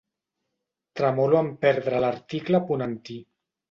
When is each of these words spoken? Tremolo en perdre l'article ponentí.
Tremolo 1.01 1.43
en 1.43 1.53
perdre 1.69 2.03
l'article 2.07 2.67
ponentí. 2.75 3.25